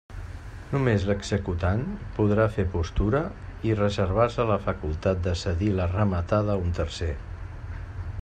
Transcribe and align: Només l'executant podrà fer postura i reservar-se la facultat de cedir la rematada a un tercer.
Només 0.75 1.03
l'executant 1.09 1.83
podrà 2.15 2.47
fer 2.55 2.65
postura 2.75 3.21
i 3.71 3.75
reservar-se 3.81 4.47
la 4.53 4.57
facultat 4.65 5.23
de 5.27 5.37
cedir 5.45 5.71
la 5.81 5.87
rematada 5.95 6.57
a 6.57 6.65
un 6.67 6.73
tercer. 6.81 7.13